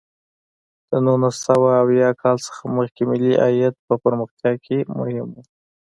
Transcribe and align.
د 0.89 0.91
نولس 1.05 1.35
سوه 1.47 1.69
اویا 1.83 2.09
کال 2.21 2.37
څخه 2.47 2.61
مخکې 2.77 3.01
ملي 3.11 3.33
عاید 3.43 3.73
په 3.87 3.93
پرمختیا 4.03 4.51
کې 4.65 4.77
مهم 4.97 5.27
و. 5.33 5.37